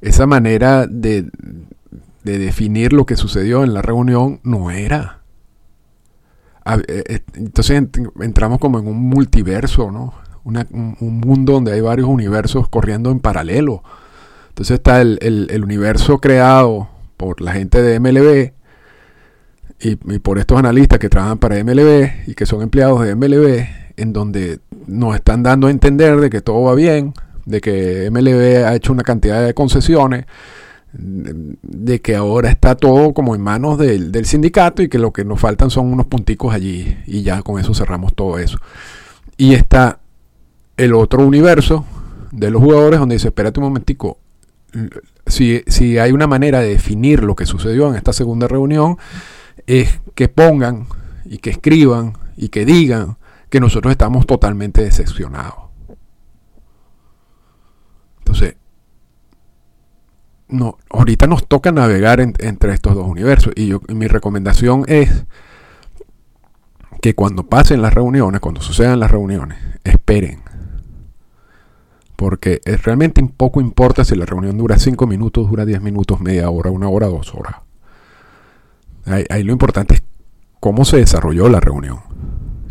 esa 0.00 0.26
manera 0.26 0.86
de, 0.86 1.30
de 2.24 2.38
definir 2.38 2.92
lo 2.92 3.06
que 3.06 3.16
sucedió 3.16 3.64
en 3.64 3.74
la 3.74 3.82
reunión 3.82 4.40
no 4.42 4.70
era. 4.70 5.22
Eh, 6.66 7.04
eh, 7.08 7.20
entonces 7.34 7.82
entramos 8.20 8.58
como 8.58 8.78
en 8.78 8.86
un 8.86 9.00
multiverso, 9.00 9.90
¿no? 9.90 10.14
Un, 10.48 11.20
mundo 11.20 11.54
donde 11.54 11.72
hay 11.72 11.80
varios 11.80 12.08
universos 12.08 12.68
corriendo 12.68 13.10
en 13.10 13.20
paralelo. 13.20 13.82
Entonces 14.48 14.74
está 14.74 15.00
el, 15.00 15.18
el 15.20 15.62
universo 15.64 16.18
creado 16.18 16.88
por 17.16 17.40
la 17.40 17.52
gente 17.52 17.82
de 17.82 18.00
MLB, 18.00 18.52
y, 19.80 19.96
por 19.96 20.38
estos 20.38 20.58
analistas 20.58 20.98
que 20.98 21.08
trabajan 21.08 21.38
para 21.38 21.62
MLB 21.62 22.28
y 22.28 22.34
que 22.34 22.46
son 22.46 22.62
empleados 22.62 23.04
de 23.04 23.14
MLB, 23.14 23.66
en 23.96 24.12
donde 24.12 24.60
nos 24.86 25.14
están 25.14 25.42
dando 25.42 25.68
a 25.68 25.70
entender 25.70 26.18
de 26.20 26.30
que 26.30 26.40
todo 26.40 26.62
va 26.62 26.74
bien, 26.74 27.14
de 27.44 27.60
que 27.60 28.10
MLB 28.10 28.66
ha 28.66 28.74
hecho 28.74 28.92
una 28.92 29.02
cantidad 29.02 29.44
de 29.44 29.54
concesiones, 29.54 30.26
de 30.92 32.00
que 32.00 32.16
ahora 32.16 32.50
está 32.50 32.74
todo 32.74 33.12
como 33.12 33.34
en 33.34 33.42
manos 33.42 33.78
del, 33.78 34.10
del, 34.10 34.24
sindicato 34.24 34.82
y 34.82 34.88
que 34.88 34.98
lo 34.98 35.12
que 35.12 35.24
nos 35.24 35.38
faltan 35.38 35.70
son 35.70 35.92
unos 35.92 36.06
punticos 36.06 36.54
allí 36.54 36.96
y 37.06 37.22
ya 37.22 37.42
con 37.42 37.60
eso 37.60 37.74
cerramos 37.74 38.14
todo 38.14 38.38
eso. 38.38 38.58
Y 39.36 39.54
está 39.54 40.00
el 40.78 40.94
otro 40.94 41.26
universo 41.26 41.84
de 42.32 42.50
los 42.50 42.62
jugadores 42.62 43.00
donde 43.00 43.16
dice, 43.16 43.28
espérate 43.28 43.60
un 43.60 43.66
momentico, 43.66 44.18
si, 45.26 45.62
si 45.66 45.98
hay 45.98 46.12
una 46.12 46.26
manera 46.26 46.60
de 46.60 46.68
definir 46.68 47.22
lo 47.22 47.36
que 47.36 47.46
sucedió 47.46 47.88
en 47.88 47.96
esta 47.96 48.12
segunda 48.12 48.48
reunión, 48.48 48.96
es 49.66 50.00
que 50.14 50.28
pongan 50.28 50.86
y 51.24 51.38
que 51.38 51.50
escriban 51.50 52.16
y 52.36 52.48
que 52.48 52.64
digan 52.64 53.18
que 53.50 53.60
nosotros 53.60 53.90
estamos 53.90 54.26
totalmente 54.26 54.82
decepcionados. 54.82 55.68
Entonces, 58.18 58.56
no, 60.48 60.78
ahorita 60.90 61.26
nos 61.26 61.46
toca 61.46 61.72
navegar 61.72 62.20
entre 62.20 62.72
estos 62.72 62.94
dos 62.94 63.06
universos. 63.06 63.52
Y, 63.56 63.68
yo, 63.68 63.80
mi 63.88 64.06
recomendación 64.06 64.84
es 64.86 65.24
que 67.00 67.14
cuando 67.14 67.44
pasen 67.44 67.82
las 67.82 67.94
reuniones, 67.94 68.40
cuando 68.40 68.60
sucedan 68.60 69.00
las 69.00 69.10
reuniones, 69.10 69.58
esperen. 69.84 70.47
Porque 72.18 72.60
es, 72.64 72.82
realmente 72.82 73.24
poco 73.36 73.60
importa 73.60 74.04
si 74.04 74.16
la 74.16 74.26
reunión 74.26 74.58
dura 74.58 74.76
5 74.76 75.06
minutos, 75.06 75.48
dura 75.48 75.64
10 75.64 75.80
minutos, 75.82 76.20
media 76.20 76.50
hora, 76.50 76.68
una 76.72 76.88
hora, 76.88 77.06
dos 77.06 77.32
horas. 77.32 77.58
ahí 79.06 79.44
lo 79.44 79.52
importante 79.52 79.94
es 79.94 80.02
cómo 80.58 80.84
se 80.84 80.96
desarrolló 80.96 81.48
la 81.48 81.60
reunión, 81.60 82.00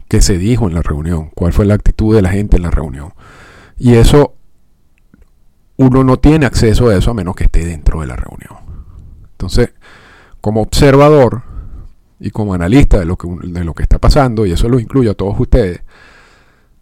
qué 0.10 0.20
se 0.20 0.38
dijo 0.38 0.68
en 0.68 0.74
la 0.74 0.82
reunión, 0.82 1.32
cuál 1.34 1.54
fue 1.54 1.66
la 1.66 1.76
actitud 1.76 2.14
de 2.14 2.22
la 2.22 2.32
gente 2.32 2.58
en 2.58 2.64
la 2.64 2.72
reunión. 2.72 3.14
Y 3.78 3.94
eso 3.94 4.34
uno 5.78 6.04
no 6.04 6.18
tiene 6.18 6.46
acceso 6.46 6.90
a 6.90 6.98
eso 6.98 7.12
a 7.12 7.14
menos 7.14 7.34
que 7.34 7.46
esté 7.46 7.66
dentro 7.66 8.02
de 8.02 8.08
la 8.08 8.18
reunión. 8.18 8.58
Entonces, 9.32 9.70
como 10.42 10.62
observador 10.62 11.44
y 12.20 12.32
como 12.32 12.54
analista 12.54 13.00
de 13.00 13.06
lo 13.06 13.16
que, 13.16 13.30
de 13.44 13.64
lo 13.64 13.74
que 13.74 13.84
está 13.84 13.98
pasando, 13.98 14.46
y 14.46 14.52
eso 14.52 14.68
lo 14.68 14.78
incluyo 14.78 15.12
a 15.12 15.14
todos 15.14 15.40
ustedes, 15.40 15.84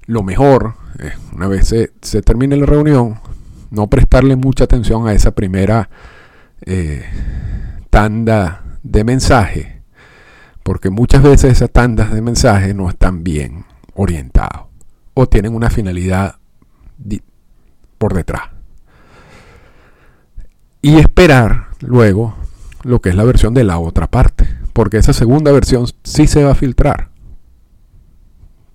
lo 0.06 0.24
mejor 0.24 0.76
es, 1.00 1.14
una 1.34 1.48
vez 1.48 1.68
se, 1.68 2.22
termine 2.22 2.56
la 2.58 2.66
reunión, 2.66 3.20
no 3.72 3.88
prestarle 3.88 4.36
mucha 4.36 4.66
atención 4.66 5.08
a 5.08 5.14
esa 5.14 5.32
primera 5.32 5.90
eh, 6.62 7.04
tanda 7.90 8.64
de 8.84 9.04
mensajes, 9.04 9.68
porque 10.64 10.90
muchas 10.90 11.24
veces 11.24 11.54
esas 11.54 11.72
tandas 11.72 12.14
de 12.14 12.22
mensajes 12.22 12.76
no 12.76 12.90
están 12.90 13.24
bien 13.24 13.66
orientados 13.94 14.68
o 15.14 15.28
tienen 15.28 15.56
una 15.56 15.70
finalidad 15.70 16.36
por 17.98 18.14
detrás 18.14 18.56
y 20.86 21.00
esperar 21.00 21.70
luego 21.80 22.36
lo 22.84 23.02
que 23.02 23.10
es 23.10 23.16
la 23.16 23.24
versión 23.24 23.56
de 23.56 23.64
la 23.64 23.80
otra 23.80 24.06
parte, 24.06 24.48
porque 24.72 24.98
esa 24.98 25.14
segunda 25.14 25.52
versión 25.52 25.88
sí 26.04 26.28
se 26.28 26.44
va 26.44 26.52
a 26.52 26.56
filtrar. 26.56 27.10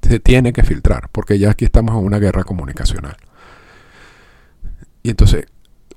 Se 0.03 0.21
tiene 0.21 0.53
que 0.53 0.63
filtrar, 0.63 1.09
porque 1.13 1.39
ya 1.39 1.51
aquí 1.51 1.65
estamos 1.65 1.97
en 1.97 2.05
una 2.05 2.19
guerra 2.19 2.45
comunicacional. 2.45 3.17
Y 5.03 5.11
entonces, 5.11 5.47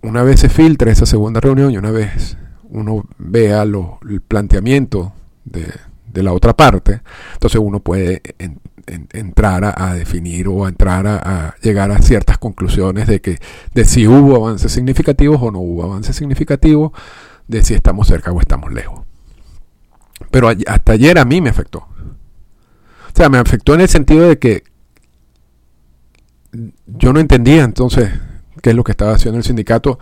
una 0.01 0.24
vez 0.24 0.39
se 0.39 0.50
filtre 0.50 0.91
esa 0.91 1.05
segunda 1.05 1.39
reunión 1.39 1.72
y 1.72 1.77
una 1.77 1.91
vez 1.91 2.38
uno 2.63 3.05
vea 3.17 3.65
lo, 3.65 4.00
el 4.10 4.22
planteamiento 4.22 5.13
de, 5.45 5.67
de 6.13 6.24
la 6.24 6.31
otra 6.31 6.53
parte, 6.53 7.01
entonces 7.33 7.60
uno 7.62 7.79
puede 7.79 8.22
entrar 8.86 9.74
a, 9.75 9.93
definir 9.93 10.48
o 10.48 10.65
a 10.65 10.69
entrar 10.69 11.07
a, 11.07 11.55
llegar 11.62 11.91
a 11.91 12.00
ciertas 12.00 12.38
conclusiones 12.38 13.07
de 13.07 13.19
que 13.22 13.39
de 13.74 13.86
si 13.86 14.07
hubo 14.07 14.36
avances 14.36 14.72
significativos 14.72 15.41
o 15.41 15.51
no 15.51 15.60
hubo 15.60 15.83
avances 15.83 16.15
significativos, 16.15 16.91
de 17.48 17.63
si 17.63 17.74
estamos 17.74 18.07
cerca 18.07 18.31
o 18.31 18.39
estamos 18.39 18.72
lejos. 18.72 19.01
Pero 20.31 20.50
hasta 20.67 20.93
ayer 20.93 21.17
a 21.17 21.25
mí 21.25 21.41
me 21.41 21.50
afectó. 21.50 21.88
O 23.13 23.15
sea, 23.15 23.29
me 23.29 23.38
afectó 23.38 23.75
en 23.75 23.82
el 23.82 23.89
sentido 23.89 24.27
de 24.27 24.39
que 24.39 24.63
yo 26.88 27.13
no 27.13 27.20
entendía 27.20 27.63
entonces 27.63 28.12
qué 28.62 28.72
es 28.72 28.75
lo 28.75 28.84
que 28.84 28.91
estaba 28.91 29.13
haciendo 29.13 29.38
el 29.38 29.43
sindicato 29.43 30.00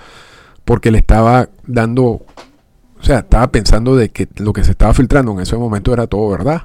porque 0.66 0.92
le 0.92 1.00
estaba 1.00 1.50
dando 1.66 2.26
o 3.02 3.04
sea, 3.04 3.20
estaba 3.20 3.52
pensando 3.52 3.96
de 3.96 4.10
que 4.10 4.28
lo 4.38 4.54
que 4.54 4.64
se 4.64 4.72
estaba 4.72 4.94
filtrando 4.94 5.32
en 5.32 5.40
ese 5.40 5.58
momento 5.58 5.92
era 5.92 6.06
todo 6.06 6.30
verdad. 6.30 6.62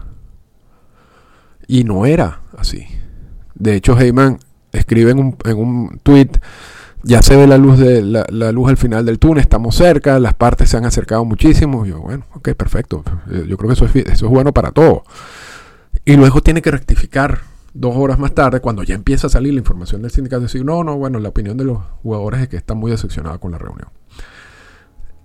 Y 1.67 1.85
no 1.85 2.05
era 2.05 2.43
así. 2.59 2.87
De 3.55 3.75
hecho, 3.75 3.99
Heyman 3.99 4.38
escribe 4.71 5.12
en 5.12 5.19
un, 5.19 5.37
en 5.45 5.57
un 5.57 6.00
tweet, 6.03 6.29
ya 7.03 7.23
se 7.23 7.37
ve 7.37 7.47
la 7.47 7.57
luz, 7.57 7.79
de, 7.79 8.03
la, 8.03 8.53
luz 8.53 8.69
al 8.69 8.76
final 8.76 9.07
del 9.07 9.19
túnel, 9.19 9.41
estamos 9.41 9.76
cerca, 9.76 10.19
las 10.21 10.35
partes 10.35 10.69
se 10.69 10.76
han 10.76 10.85
acercado 10.85 11.25
muchísimo. 11.25 11.87
Y 11.87 11.91
yo, 11.91 12.00
bueno, 12.00 12.26
ok, 12.35 12.50
perfecto. 12.50 13.02
Yo 13.49 13.56
creo 13.56 13.69
que 13.69 13.75
eso 13.75 13.87
es, 13.87 13.97
eso 13.97 14.26
es 14.26 14.30
bueno 14.30 14.52
para 14.52 14.73
todo. 14.73 15.04
Y 16.06 16.16
luego 16.16 16.40
tiene 16.40 16.62
que 16.62 16.71
rectificar 16.71 17.40
dos 17.75 17.97
horas 17.97 18.19
más 18.21 18.32
tarde, 18.32 18.60
cuando 18.60 18.84
ya 18.84 18.95
empieza 18.95 19.26
a 19.26 19.30
salir 19.30 19.52
la 19.52 19.58
información 19.58 20.02
del 20.02 20.12
sindicato, 20.12 20.42
decir, 20.42 20.64
no, 20.64 20.84
no, 20.84 20.97
bueno, 20.97 21.19
la 21.19 21.28
opinión 21.28 21.56
de 21.56 21.64
los 21.64 21.78
jugadores 22.02 22.40
es 22.42 22.49
que 22.49 22.56
están 22.56 22.78
muy 22.78 22.92
decepcionados 22.92 23.40
con 23.40 23.50
la 23.50 23.58
reunión. 23.58 23.88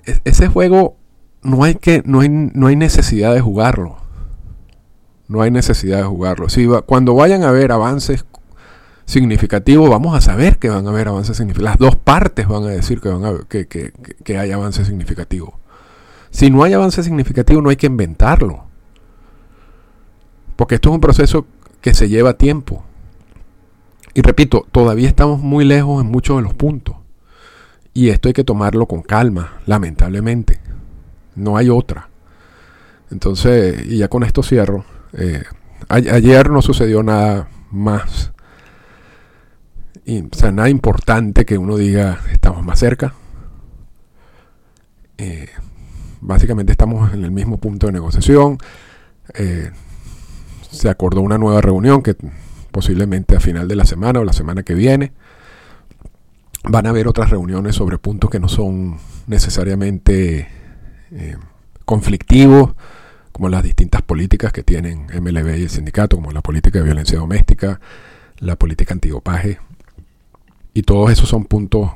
E, 0.06 0.20
ese 0.26 0.48
juego 0.48 0.98
no 1.44 1.64
hay, 1.64 1.76
que, 1.76 2.02
no 2.04 2.22
hay, 2.22 2.30
no 2.30 2.66
hay 2.66 2.76
necesidad 2.76 3.32
de 3.34 3.42
jugarlo. 3.42 3.98
No 5.28 5.44
hay 5.44 5.52
necesidad 5.52 5.98
de 5.98 6.04
jugarlo. 6.04 6.50
Si 6.50 6.68
cuando 6.88 7.14
vayan 7.14 7.44
a 7.44 7.50
haber 7.50 7.72
avances 7.72 8.26
significativos, 9.06 9.88
vamos 9.88 10.18
a 10.18 10.22
saber 10.22 10.58
que 10.58 10.70
van 10.70 10.88
a 10.88 10.90
haber 10.90 11.10
avances 11.10 11.38
significativos. 11.38 11.72
Las 11.72 11.78
dos 11.78 11.96
partes 11.96 12.48
van 12.48 12.64
a 12.64 12.70
decir 12.70 13.00
que, 13.02 13.10
van 13.10 13.24
a, 13.24 13.38
que, 13.48 13.68
que, 13.68 13.94
que 14.24 14.38
hay 14.40 14.52
avances 14.52 14.88
significativos. 14.88 15.54
Si 16.32 16.50
no 16.50 16.64
hay 16.64 16.74
avance 16.74 17.04
significativo, 17.04 17.62
no 17.62 17.70
hay 17.70 17.76
que 17.76 17.86
inventarlo. 17.88 18.71
Porque 20.62 20.76
esto 20.76 20.90
es 20.90 20.94
un 20.94 21.02
proceso 21.02 21.48
que 21.82 21.96
se 21.96 22.08
lleva 22.08 22.38
tiempo. 22.38 22.84
Y 24.14 24.22
repito, 24.22 24.68
todavía 24.72 25.08
estamos 25.08 25.40
muy 25.40 25.66
lejos 25.66 26.04
en 26.04 26.12
muchos 26.12 26.38
de 26.38 26.44
los 26.44 26.54
puntos. 26.54 26.98
Y 27.96 28.10
esto 28.10 28.30
hay 28.30 28.34
que 28.34 28.44
tomarlo 28.44 28.86
con 28.86 29.02
calma, 29.02 29.54
lamentablemente. 29.66 30.60
No 31.34 31.58
hay 31.58 31.72
otra. 31.72 32.10
Entonces, 33.10 33.88
y 33.88 33.98
ya 33.98 34.08
con 34.08 34.22
esto 34.22 34.44
cierro. 34.44 34.86
Eh, 35.14 35.42
ayer 35.90 36.52
no 36.52 36.62
sucedió 36.62 37.02
nada 37.02 37.50
más. 37.72 38.32
O 40.08 40.36
sea, 40.38 40.52
nada 40.52 40.70
importante 40.70 41.44
que 41.44 41.58
uno 41.58 41.76
diga 41.76 42.20
estamos 42.32 42.64
más 42.64 42.78
cerca. 42.78 43.16
Eh, 45.18 45.50
básicamente 46.20 46.72
estamos 46.72 47.12
en 47.16 47.26
el 47.26 47.32
mismo 47.32 47.58
punto 47.58 47.88
de 47.88 47.94
negociación. 47.94 48.60
Eh, 49.34 49.72
se 50.72 50.90
acordó 50.90 51.22
una 51.22 51.38
nueva 51.38 51.62
reunión 51.62 52.02
que 52.02 52.16
posiblemente 52.72 53.36
a 53.36 53.40
final 53.40 53.68
de 53.68 53.76
la 53.76 53.86
semana 53.86 54.22
o 54.22 54.24
la 54.24 54.34
semana 54.34 54.64
que 54.64 54.74
viene. 54.74 55.12
Van 56.64 56.86
a 56.86 56.90
haber 56.90 57.08
otras 57.08 57.30
reuniones 57.30 57.76
sobre 57.76 57.98
puntos 57.98 58.30
que 58.30 58.40
no 58.40 58.48
son 58.48 58.98
necesariamente 59.28 60.48
eh, 61.12 61.38
conflictivos, 61.86 62.74
como 63.32 63.50
las 63.50 63.64
distintas 63.64 64.02
políticas 64.02 64.52
que 64.52 64.64
tienen 64.64 65.08
MLB 65.08 65.58
y 65.58 65.64
el 65.64 65.70
sindicato, 65.70 66.18
como 66.18 66.32
la 66.32 66.42
política 66.42 66.80
de 66.80 66.86
violencia 66.86 67.18
doméstica, 67.18 67.80
la 68.40 68.56
política 68.56 68.94
antidopaje. 68.94 69.60
Y 70.74 70.84
todos 70.84 71.12
esos 71.12 71.28
son 71.28 71.46
puntos 71.46 71.92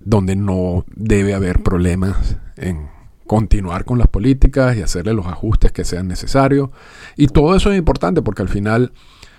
donde 0.00 0.34
no 0.34 0.84
debe 0.94 1.34
haber 1.34 1.62
problemas 1.62 2.36
en 2.56 2.88
continuar 3.32 3.86
con 3.86 3.96
las 3.96 4.08
políticas 4.08 4.76
y 4.76 4.82
hacerle 4.82 5.14
los 5.14 5.26
ajustes 5.26 5.72
que 5.72 5.86
sean 5.86 6.06
necesarios. 6.06 6.68
Y 7.16 7.28
todo 7.28 7.56
eso 7.56 7.72
es 7.72 7.78
importante 7.78 8.20
porque 8.20 8.42
al 8.42 8.50
final 8.50 8.92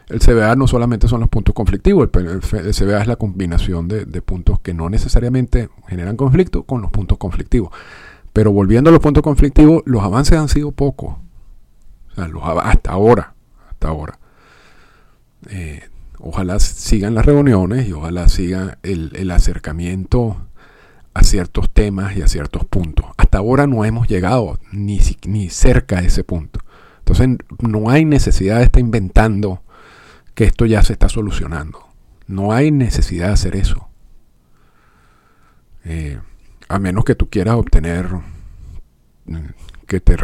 el 0.09 0.19
CBA 0.19 0.55
no 0.55 0.65
solamente 0.65 1.07
son 1.07 1.19
los 1.19 1.29
puntos 1.29 1.53
conflictivos, 1.53 2.09
el, 2.11 2.41
CBA 2.41 3.01
es 3.01 3.07
la 3.07 3.17
combinación 3.17 3.87
de, 3.87 4.21
puntos 4.23 4.59
que 4.61 4.73
no 4.73 4.89
necesariamente 4.89 5.69
generan 5.87 6.17
conflicto 6.17 6.63
con 6.63 6.81
los 6.81 6.89
puntos 6.89 7.19
conflictivos. 7.19 7.69
Pero 8.33 8.51
volviendo 8.51 8.89
a 8.89 8.93
los 8.93 8.99
puntos 8.99 9.21
conflictivos, 9.21 9.83
los 9.85 10.01
avances 10.01 10.39
han 10.39 10.49
sido 10.49 10.71
pocos. 10.71 11.13
hasta 12.17 12.91
ahora. 12.91 13.35
Hasta 13.69 13.89
ahora. 13.89 14.17
Eh, 15.51 15.83
ojalá 16.17 16.57
sigan 16.57 17.13
las 17.13 17.27
reuniones 17.27 17.87
y 17.87 17.93
ojalá 17.93 18.27
siga 18.27 18.79
el, 18.81 19.29
acercamiento 19.29 20.37
a 21.13 21.23
ciertos 21.23 21.69
temas 21.69 22.15
y 22.17 22.21
a 22.21 22.27
ciertos 22.27 22.65
puntos. 22.65 23.05
Hasta 23.17 23.37
ahora 23.37 23.67
no 23.67 23.85
hemos 23.85 24.07
llegado 24.07 24.59
ni, 24.71 24.99
ni 25.25 25.49
cerca 25.49 25.99
a 25.99 26.01
ese 26.01 26.23
punto. 26.23 26.59
Entonces 26.99 27.37
no 27.59 27.89
hay 27.89 28.05
necesidad 28.05 28.59
de 28.59 28.65
estar 28.65 28.79
inventando 28.79 29.61
que 30.33 30.45
esto 30.45 30.65
ya 30.65 30.81
se 30.83 30.93
está 30.93 31.09
solucionando. 31.09 31.79
No 32.27 32.53
hay 32.53 32.71
necesidad 32.71 33.27
de 33.27 33.33
hacer 33.33 33.55
eso. 33.55 33.89
Eh, 35.85 36.19
a 36.69 36.79
menos 36.79 37.03
que 37.03 37.15
tú 37.15 37.29
quieras 37.29 37.55
obtener 37.55 38.07
mm, 39.25 39.37
que 39.85 39.99
te 39.99 40.15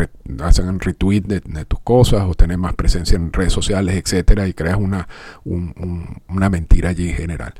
hacen 0.41 0.79
retweet 0.79 1.21
de, 1.21 1.65
tus 1.65 1.79
cosas 1.81 2.23
o 2.23 2.33
tener 2.33 2.57
más 2.57 2.73
presencia 2.75 3.17
en 3.17 3.31
redes 3.31 3.53
sociales, 3.53 3.95
etcétera, 3.95 4.47
y 4.47 4.53
creas 4.53 4.77
una, 4.77 5.07
una 5.43 6.49
mentira 6.49 6.89
allí 6.89 7.11
general. 7.11 7.53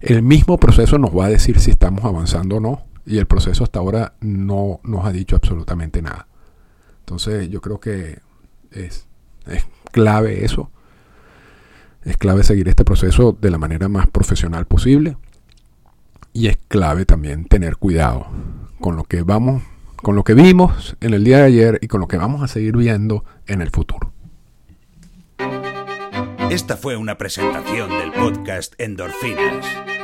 El 0.00 0.22
mismo 0.22 0.58
proceso 0.58 0.96
nos 0.98 1.16
va 1.16 1.26
a 1.26 1.28
decir 1.28 1.60
si 1.60 1.70
estamos 1.70 2.04
avanzando 2.04 2.56
o 2.56 2.60
no, 2.60 2.84
y 3.04 3.18
el 3.18 3.26
proceso 3.26 3.64
hasta 3.64 3.78
ahora 3.80 4.14
no 4.20 4.80
nos 4.82 5.04
ha 5.04 5.12
dicho 5.12 5.36
absolutamente 5.36 6.00
nada. 6.00 6.26
Entonces, 7.00 7.50
yo 7.50 7.60
creo 7.60 7.80
que 7.80 8.20
es, 8.70 9.06
es 9.46 9.66
clave 9.92 10.44
eso. 10.44 10.70
Es 12.02 12.16
clave 12.16 12.44
seguir 12.44 12.68
este 12.68 12.84
proceso 12.84 13.36
de 13.38 13.50
la 13.50 13.58
manera 13.58 13.88
más 13.88 14.08
profesional 14.08 14.66
posible. 14.66 15.18
Y 16.32 16.46
es 16.46 16.56
clave 16.68 17.04
también 17.04 17.44
tener 17.44 17.76
cuidado 17.76 18.26
con 18.80 18.96
lo 18.96 19.04
que 19.04 19.22
vamos, 19.22 19.62
con 19.96 20.16
lo 20.16 20.24
que 20.24 20.34
vimos 20.34 20.96
en 21.00 21.12
el 21.12 21.24
día 21.24 21.38
de 21.38 21.44
ayer 21.44 21.78
y 21.82 21.88
con 21.88 22.00
lo 22.00 22.08
que 22.08 22.16
vamos 22.16 22.42
a 22.42 22.48
seguir 22.48 22.76
viendo 22.76 23.24
en 23.46 23.60
el 23.60 23.70
futuro. 23.70 24.12
Esta 26.50 26.76
fue 26.76 26.96
una 26.96 27.18
presentación 27.18 27.90
del 27.90 28.12
podcast 28.12 28.74
Endorfinas. 28.78 29.66